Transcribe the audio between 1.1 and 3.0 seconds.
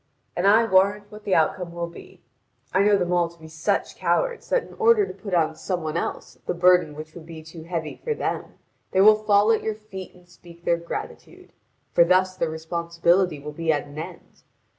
what the outcome will be: I know